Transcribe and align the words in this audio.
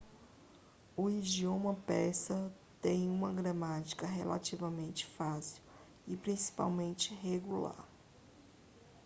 o 0.97 1.11
idioma 1.11 1.75
persa 1.85 2.51
tem 2.81 3.07
uma 3.07 3.31
gramática 3.31 4.07
relativamente 4.07 5.05
fácil 5.05 5.61
e 6.07 6.17
principalmente 6.17 7.13
regular 7.13 7.87